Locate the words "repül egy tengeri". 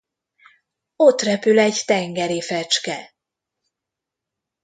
1.21-2.41